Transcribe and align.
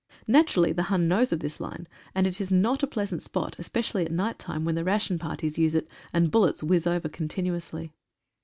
Naturally, 0.25 0.71
the 0.73 0.81
Hun 0.89 1.07
knows 1.07 1.31
of 1.31 1.41
this 1.41 1.59
line, 1.59 1.87
and 2.15 2.25
it 2.25 2.41
is 2.41 2.49
not 2.51 2.81
a 2.81 2.87
pleasant 2.87 3.21
spot, 3.21 3.55
especially 3.59 4.03
at 4.03 4.11
night 4.11 4.39
time, 4.39 4.65
when 4.65 4.73
the 4.73 4.83
ration 4.83 5.19
parties 5.19 5.59
use 5.59 5.75
it, 5.75 5.87
and 6.11 6.31
bullets 6.31 6.61
whizz 6.63 6.87
over 6.87 7.07
continuously. 7.07 7.91